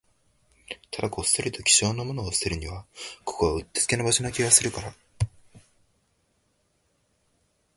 [0.89, 2.87] ただ、こっそりと貴重なものを捨てるには、
[3.23, 4.95] ここはうってつけな場所な気がするから